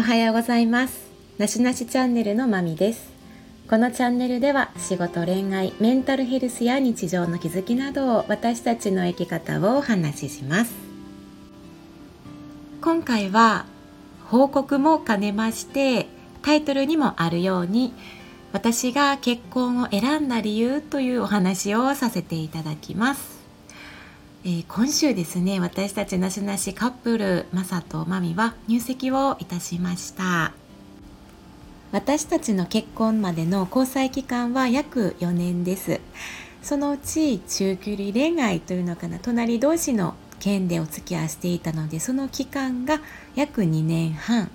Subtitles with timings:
[0.00, 1.10] おはようございます。
[1.36, 3.12] なしなしチャンネルのまみです。
[3.68, 10.72] このチャンネルでは仕事恋愛メンタルヘルスや日常の気づきなどを私たちの生き方をお話しします。
[12.80, 13.66] 今回は
[14.24, 16.06] 報告も兼ねまして
[16.40, 17.92] タイトルにもあるように
[18.54, 23.39] 私が結婚を選んだ理由というお話をさせていただきます。
[24.42, 30.54] えー、今週ですね私たちなしなしカップルマサとマミは入籍をいたしました。
[31.92, 36.00] 私たちの結婚までの交際期間は約4年です。
[36.62, 43.00] そのうち中距離恋愛というのかな隣同士の件でお付き合いしていたのでその期間が
[43.34, 44.50] 約2年半。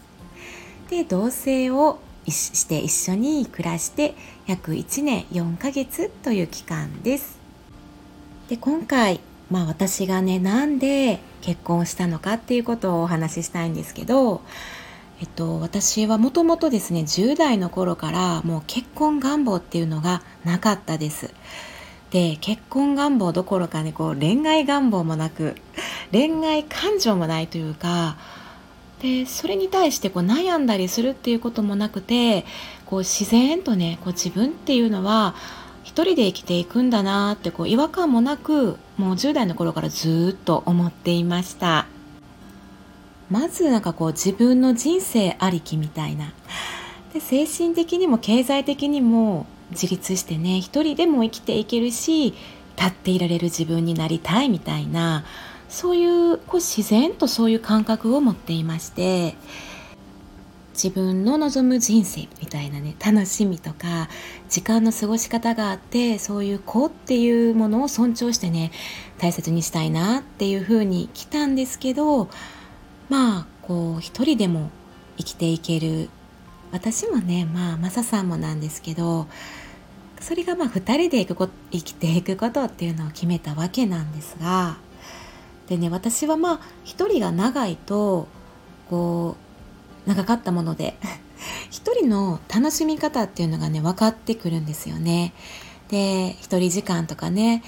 [0.89, 4.15] で同棲をして一緒に暮らして
[4.47, 7.37] 約1年4ヶ月という期間です。
[8.49, 14.41] で今回まあ私がねなんで結婚したのかっていうことをお話ししたいんですけど、
[15.21, 21.31] えっと、私はもともとですね10代の頃からもう結婚願望っていうのがなかったです。
[22.11, 25.55] で結婚願望どころかねこう恋愛願望もなく
[26.11, 28.15] 恋愛感情もないというか
[29.01, 32.45] でそれに対してこう悩んだりするっていうこともなくて
[32.85, 35.35] こう自然とねこう自分っていうのは
[35.85, 41.85] 一人で生きていくんだなってこう違和感もなくもう10代の頃からずっと思っていました。
[43.29, 46.33] まずなんかこう自分の人生ありきみたいな。
[47.13, 52.33] で精神的にも経済的にも自立してね一人でも生きていけるし
[52.75, 55.23] 立っていられる自分になりたいみたいな
[55.69, 59.35] そういうこう自然とそういう感覚を持っていまして
[60.75, 64.09] 自分の望む人生みたいなね楽しみとか
[64.49, 68.71] 時間の過ごし方があってそういう子っていうものを尊重してね
[69.17, 72.29] 大切にしたいなっていうふうに来たんですけど
[73.07, 74.69] まあこう一人でも
[75.17, 76.09] 生きていける。
[76.71, 79.27] 私もねまあマサさんもなんですけど
[80.19, 84.77] それがまあ2人で生くこ生きていくことっていうのを決めたわけなんですが
[85.67, 88.27] でね私はまあ一人が長いと
[88.89, 89.44] こう
[90.05, 90.97] 長かったもので
[91.69, 95.33] 一人の楽しみ方っていうのがね分かってくるんですよね。
[95.89, 97.63] で一人時間とかね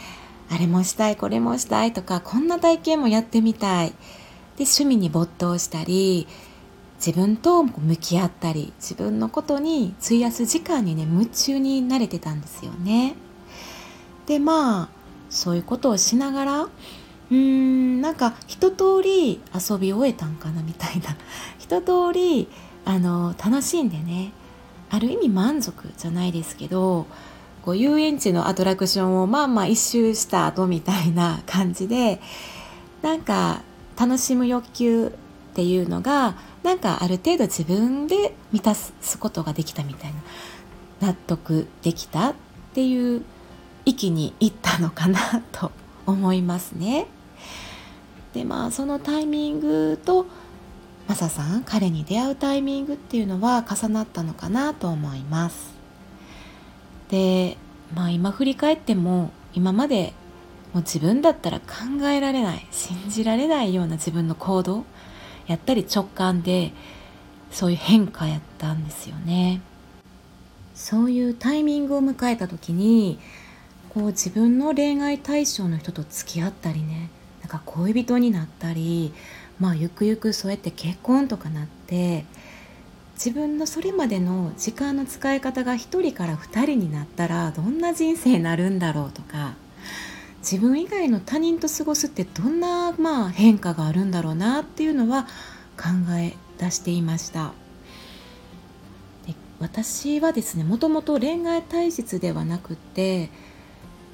[0.49, 6.27] あれもしたいこれもしたいとかこんな体験もやってみたいで趣味に没頭したり
[6.97, 13.15] 自分と向き合ったり自分のことに費やす時間にね夢中になれてたんですよね。
[14.25, 14.89] でまあ
[15.29, 16.67] そういうことをしながら
[17.31, 21.15] うーんなんか一通り遊び終えたんかなみたいな。
[21.59, 22.47] 一通り
[22.85, 24.31] あの楽しんでね。
[24.89, 27.07] ある意味満足じゃないですけど
[27.61, 32.21] こう遊園地のアトラクションをまあまあ一周した後みたいな感じで
[33.01, 33.63] なんか
[33.99, 40.17] 楽しむ欲求っていうのがなんかある程度自分で満たすことができたみたいな。
[41.01, 42.33] 納得できたっ
[42.73, 43.23] ていう
[43.85, 45.19] 域にいったのかな
[45.51, 45.71] と
[46.05, 47.07] 思いますね。
[48.37, 50.27] でまあそのタイミングと
[51.07, 55.73] マサさん彼に出会うタイミングっていうのは重なったのかなと思います。
[57.09, 57.57] で
[57.95, 60.13] まあ今振り返っても今まで
[60.71, 61.65] もう自分だったら考
[62.09, 64.85] えられない信じられないような自分の行動
[65.47, 66.73] やったり直感で
[67.49, 69.61] そういう変化やったんですよね。
[70.75, 73.17] そういうタイミングを迎えた時に
[73.89, 77.09] こう自分の恋愛対象の人と付き合ったりね
[77.47, 79.13] なんか恋人になったり
[79.57, 82.25] まあゆくゆくそうやって結婚とかなって
[83.13, 89.55] 自分のそれまでの時間の使い方が1人から2人になったらどんな人生になるんだろうとか
[90.39, 95.23] 自分以外の他人と過ごすってどんな、まあ、変化があるんだろうなっていうのは
[95.77, 97.53] 考え出していました。
[99.59, 103.31] 私はですねもともと恋愛体質ではなくて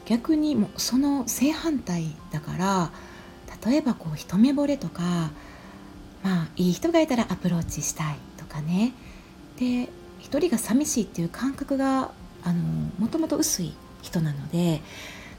[0.05, 2.91] 逆にもうその正反対だから
[3.65, 5.31] 例えばこう一目惚れとか
[6.23, 8.93] まあいい人がいたらアプローチしたいとかね。
[9.57, 9.89] で
[10.19, 12.11] 一人が寂しいっていう感覚が
[12.43, 12.61] あの
[12.97, 14.81] もともと薄い人なので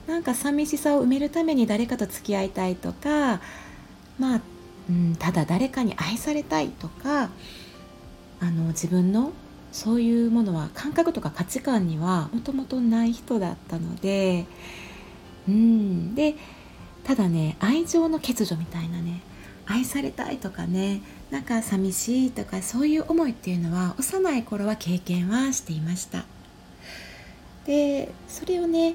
[0.07, 3.41] なんか寂しさを埋めるために誰かと付き合いたいとか
[4.19, 4.41] まあ、
[4.89, 7.31] うん、ただ誰かに愛されたいとか
[8.41, 9.33] あの自分の
[9.73, 14.47] そういうものは感覚とか価値観にはもともとない人だったので
[15.49, 16.37] うんで
[17.05, 19.21] ただね愛情の欠如みたいなね
[19.67, 26.25] 愛されたいとかねなんか寂しいとかそういう思いっていうのは幼い頃は経験はしていました。
[27.67, 28.95] でそれをね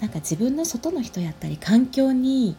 [0.00, 2.56] なんか自分の外の人やったり環境に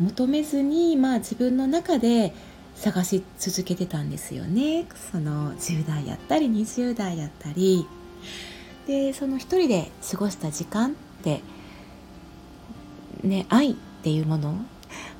[0.00, 2.34] 求めずにまあ自分の中で
[2.74, 4.86] 探し続けてたんですよね。
[5.12, 7.86] その10代やったり20代やったり。
[8.86, 11.40] でその一人で過ごした時間って
[13.22, 14.54] ね愛っていうもの？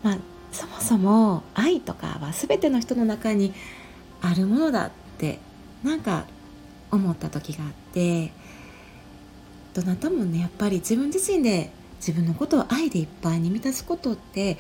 [0.03, 0.19] まあ
[0.51, 3.55] そもそも愛とかは全ての人の中に
[4.21, 5.39] あるものだって
[5.85, 6.25] なんか
[6.91, 8.33] 思った時があって
[9.73, 14.59] どなたもねやっぱり自分自身で自分のことを愛でいっぱいに満たすことって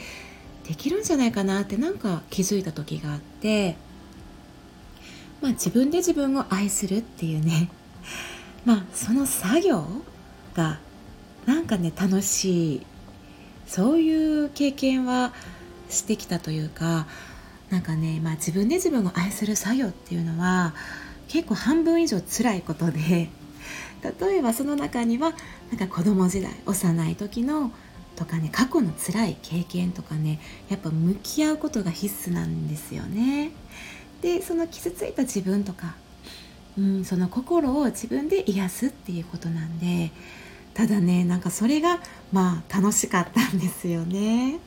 [0.69, 3.77] できるんじゃないかなってなんか気づいた時があって
[5.41, 7.69] まあ自分で自分を愛するっていうね
[8.65, 9.85] まあその作業
[10.55, 10.79] が
[11.45, 12.87] なんかね楽しい
[13.67, 15.33] そういう経験は
[15.89, 17.07] してきたというか
[17.71, 20.75] なんかね、まあ、自分で自分を愛する作業っていうのは
[21.29, 23.31] 結構半分以上辛いことで
[24.21, 25.33] 例えばその中には
[25.71, 27.73] なんか子供時代幼い時の
[28.17, 30.39] とかね過去の辛い経験とかね
[30.69, 33.53] やっぱ向き合うことが必須なんですよね。
[34.21, 35.97] でその傷ついた自分とか、
[36.79, 40.13] うん、その心を自分で癒すっていうことなんで
[40.75, 42.01] ただねなんかそれが
[42.33, 44.59] まあ楽しかったんですよね。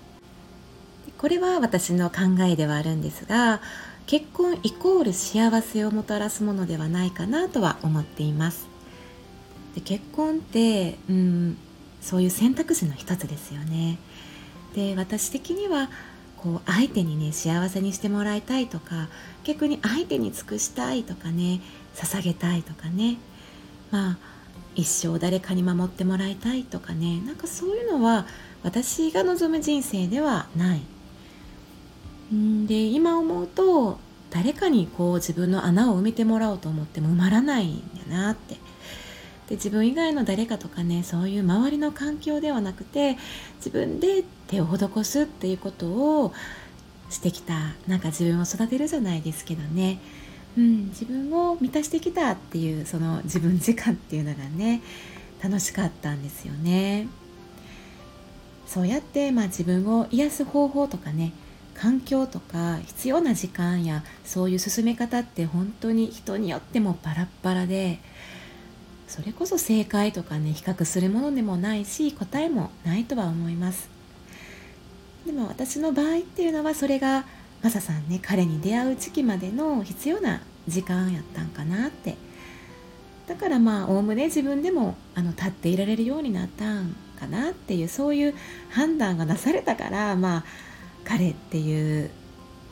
[1.17, 3.61] これは私の考えではあるんですが
[4.05, 8.67] 結婚イコール幸せをもたらすものではないかなとは思っています。
[9.73, 11.57] で結婚って、うん、
[12.01, 13.97] そういう選択肢の一つですよね。
[14.75, 15.89] で私的には
[16.37, 19.09] こう相手にね幸せにしてもらいたいとか
[19.43, 21.61] 逆に相手に尽くしたいとかね
[21.95, 23.17] 捧げたいとかね。
[23.89, 24.34] まあ
[24.75, 27.21] 一生誰かに守ってもらいたいとかね。
[27.21, 28.27] なんかそういうのは
[28.63, 30.81] 私が望む人生ではない。
[32.33, 33.99] んで今思うと
[34.31, 38.55] 誰かにこう自分の穴を埋めてもらおうと思っても埋まらないんだなって。
[39.47, 43.15] で自分以外の誰かとかねそういう周りの環境ではなくて
[43.57, 46.33] 自分で手を施すっていうことを
[47.09, 47.53] してきた。
[47.87, 49.99] なんか自分を育てるじゃないですけどね、
[50.57, 54.81] うん、自分を満たしてきたっていうその自分時間っていうのがね
[55.43, 57.07] 楽しかったんですよね。
[58.65, 61.33] そうやって、まあ、自分を癒す方法とかね
[61.75, 67.99] 環境とか必要な時間やそういう進め方って本当に人によってもバラッバラで
[69.07, 73.89] それこそ正解とかね比較するものでもないし答えもないとは思います。
[75.25, 77.25] でも私の場合っていうのはそれが
[77.65, 82.15] マサさんね彼に出会う時期までの必要な時間やったんかなって。
[83.27, 88.35] だからまあおおむね自分でもあの立っていられるようになったんかなっていうそういう
[88.69, 90.43] 判断がなされたからまあ
[91.05, 92.11] 彼っていう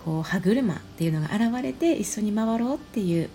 [0.05, 3.31] こう歯車っていうのが現れて一緒に回ろうっていう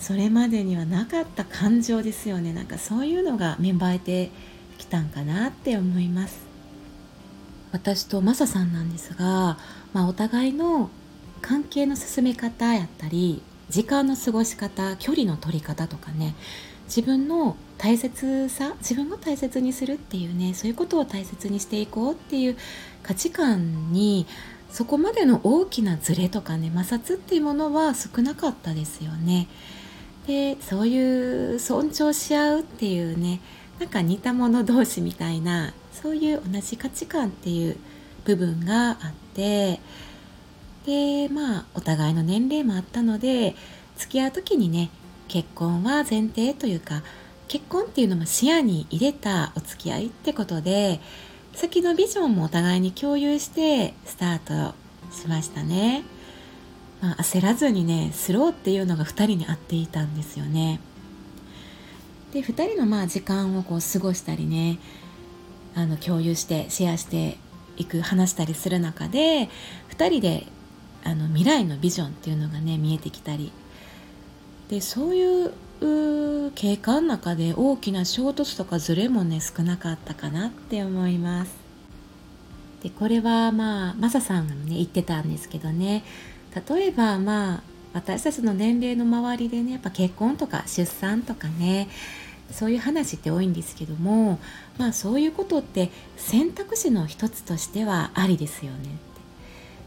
[0.00, 2.52] それまでにはなかった感情ですよね。
[2.52, 4.32] なんかそういうのが芽生えて
[4.76, 6.47] きたんかなって思います。
[7.72, 9.58] 私とマサさんなんですが、
[9.92, 10.90] まあ、お互いの
[11.42, 16.34] 関係の進め方やったり時間の過ごし方距離の取り方とかね
[16.86, 22.56] 自分の大切さ自分を大切にするっていうねそういうことを大切にしていこうっていう
[23.02, 24.26] 価値観に
[24.70, 29.48] そこまでの大きなズレとかね摩擦っていうものは少なかったですよね。
[30.26, 33.40] でそういう尊重し合うっていうね
[33.78, 37.76] なんか似た者同士みたいなそういう同じ価値観っていう
[38.24, 39.80] 部分があって
[40.86, 43.54] でまあお互いの年齢もあったので
[43.96, 44.90] 付き合う時にね
[45.28, 47.02] 結婚は前提というか
[47.48, 51.00] 結婚っていうのも視野に入れたお付き合いってことで
[51.54, 54.74] 先のビジョンもお互いに共有してスタート
[55.10, 56.04] しましたね、
[57.00, 60.80] まあ、焦らずにねスローっていうのが2人に合っていたんですよね。
[62.32, 64.78] で2人のまあ時間をこう過ごしたりね
[65.78, 67.38] あの共有してシェアして
[67.76, 69.48] いく話したりする中で
[69.96, 70.44] 2人で
[71.04, 73.52] あの未来のビジョンっていうのがね見えてきたり。
[74.68, 75.52] でそういう
[76.56, 81.54] 経過の中で大きな衝突とかズレもね少なかったかなって思います。
[82.82, 86.02] でこれはまあマサさんがね言ってたんですけどね。
[86.68, 87.62] 例えばまあ
[87.94, 91.88] 私たちの年齢の周りでねやっぱ結婚とか出産とかね
[92.50, 94.38] そういう話って多いんですけども
[94.78, 98.98] まあそういうことって選択肢の一つとしてはありですよね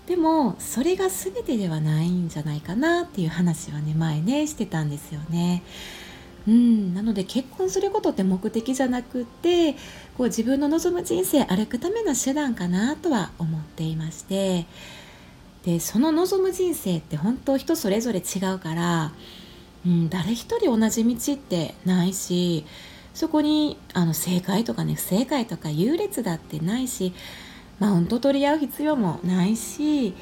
[0.07, 5.63] でもそれが全てではないんじゃないかなっていう話はね前ねしてたんですよね。
[6.47, 9.73] うん、なので結婚することって目的じゃなくって
[10.17, 14.65] こう自分の望む人生歩くための手段かなとは思っていまして
[15.63, 19.13] でその望む人生って本当人それぞれ違うから、
[19.85, 22.65] うん、誰一人同じ道ってないし
[23.13, 27.13] そこにあの正解とかね不正解とか優劣だってないし
[27.79, 30.13] マウント取り合う必要もないし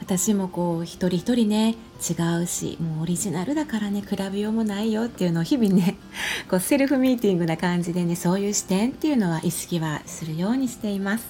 [0.00, 5.96] 私もこう一人一人ね違うしもうオリジナルだからね比べようもないよっていうのを日々ね
[6.48, 11.24] こうセルフミーティングな感じでねそういう視点っていうのは意識はするようにしています。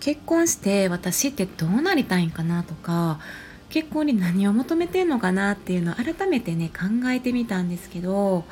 [0.00, 3.20] 結婚して私ってどうなりたいんかなとか
[3.70, 8.44] 結婚に何を求めてんのかなっていうのを改めてね考えてみたんですけど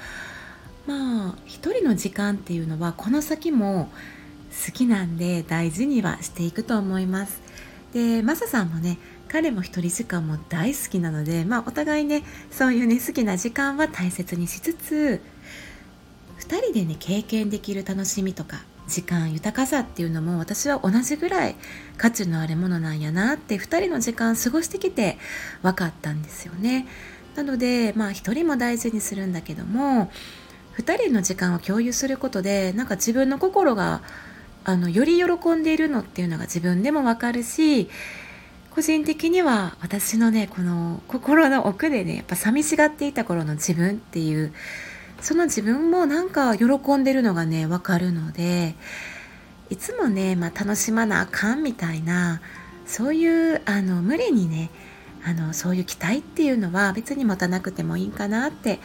[0.87, 3.91] まあ一人の時間っていうのはこの先も
[4.67, 7.43] 好きなんで大事にはしていくと思います。
[7.93, 8.99] でマサさんもね
[9.29, 15.21] 彼も一人時間も大好きなので、まあ、お互いねそういうね好きな時間は大切にしつつ
[16.41, 21.57] 2人でね経験できる楽しみとか時間豊かさっていうのも私は同じぐらい
[21.97, 25.19] 価値のあるものなんやなって2人の時間過ごしてきて
[25.63, 26.87] 分かったんですよね。
[27.37, 30.11] なのでまあ1人も大事にするんだけども
[30.79, 34.03] 2人の時間を共有することでなんか自分の心が
[34.65, 37.89] あのより喜んでいるのっていうのが自分でもわかるし
[38.71, 44.53] 個人的には私のねこの心の奥でねやっぱ寂しがっていた頃の自分っていう
[45.21, 48.75] その自分もなんか喜んでるのがねわかるので
[49.71, 52.41] いつもね、まあ、楽しまなあかんみたいな
[52.87, 54.71] そういうあの無理にね
[55.25, 58.79] あのそういう期待っていうのは別に持たなくてもいいかなって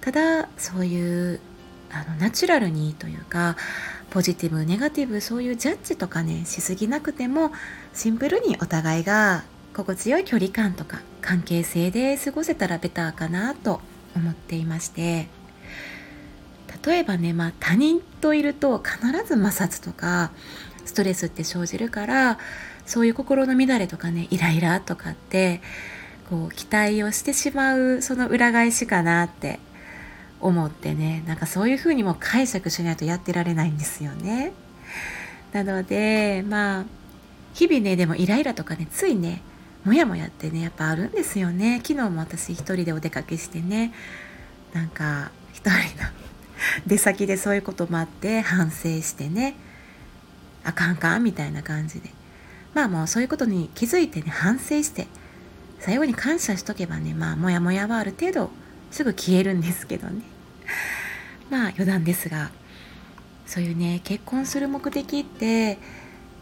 [0.00, 1.40] ただそういう
[1.90, 3.56] あのナチュラルにというか
[4.10, 7.52] ポジティブネガティブそういうジャッジとかねしすぎなくても
[7.92, 13.80] シンプルにお互いが心地よい距離感とか関係性で過ごせたらベターかなと
[14.16, 15.28] 思っていまして
[16.84, 20.30] 例えばね、まあ、他人といると必ず摩擦とか
[20.84, 22.38] ストレスって生じるから
[22.86, 25.60] そういう心の乱れとかねイライラとかって
[26.30, 29.58] こう期待をしてしまうその裏返しかなって
[30.40, 34.52] 思ってねなんかそういうふうにも解釈しないとやってられないんですよね。
[35.52, 36.84] なのでまあ
[37.54, 39.42] 日々ねでもイライラとかねついね
[39.84, 43.94] もやもやってねやっぱあるんですよね昨日も私一人でお出かけしてね
[44.72, 46.10] なんか一人の
[46.86, 49.54] 出先でそういうこともあって反省してね
[50.64, 52.10] あかんかんみたいな感じで。
[52.74, 55.06] まあもうそういうことに気づいてね反省して
[55.80, 58.50] 最後に感謝しとけばねまあモヤモヤはある程度
[58.90, 60.22] すぐ消えるんですけどね。
[61.48, 62.50] まあ余談ですが
[63.46, 65.78] そういうね結婚する目的って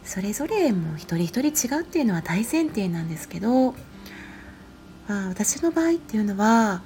[0.05, 3.73] それぞれもう一人一人違うっていうのは大前提なんですけど、
[5.09, 6.83] まあ、私の場合っていうのは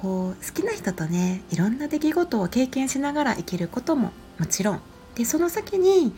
[0.00, 4.80] こう好きな人とねいろんな出来事を経験しながら生きることももちろん。
[5.14, 6.14] でその先に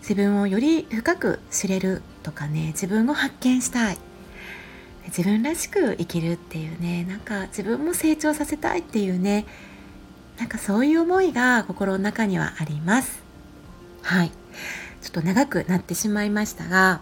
[0.00, 3.98] 自分をより深く知れるとかね自分を発見したい。
[5.06, 9.44] 自分らしく生きるっていうねなんか自分も成長させたいっていうね
[10.38, 13.22] なんかそういう思いが心の中にはあります。
[14.02, 14.30] はい。
[15.02, 17.00] ちょっと長くなってしまいましたが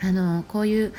[0.00, 0.92] あのこういう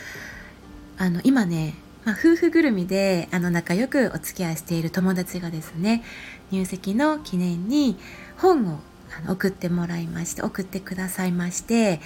[0.98, 6.04] あの今ね、まあ、夫婦ぐるみであの仲良くお付き合いしている友達がですね
[6.52, 7.98] 入籍の記念に
[8.38, 8.80] 本を
[9.28, 12.00] 送ってもらいまして送ってくださいまして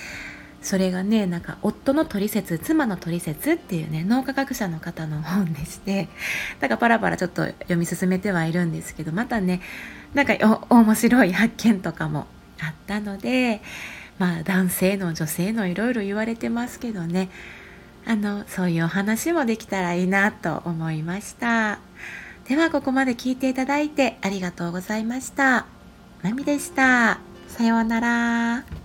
[0.62, 6.08] それがねなんか夫の取説妻の取説っていうね脳科学者の方の本でして
[6.60, 9.62] だからパラパラちょっと読み進めてはいるんですけどまたね
[10.14, 10.34] なんか
[10.70, 12.28] 面白い発見とかも
[12.62, 13.62] あったので
[14.18, 17.30] まあ男性の女性のいろいろ言われてますけどね
[18.06, 21.80] あのそういうお話もできたらいいなと思いました。
[22.48, 25.68] ではここまで聞いていただいてありがとうございました。
[26.24, 27.20] まみでした。
[27.48, 28.79] さようなら。